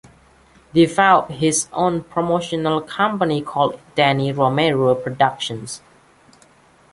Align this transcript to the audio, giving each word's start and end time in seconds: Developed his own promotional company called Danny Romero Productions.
Developed 0.73 1.29
his 1.29 1.67
own 1.73 2.03
promotional 2.03 2.81
company 2.81 3.39
called 3.43 3.79
Danny 3.93 4.31
Romero 4.31 4.95
Productions. 4.95 5.83